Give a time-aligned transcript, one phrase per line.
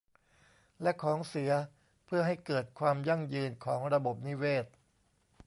[0.81, 1.51] และของเสีย
[2.05, 4.65] เพื่อให้เกิดความยั่งยืนของระบบนิเวศ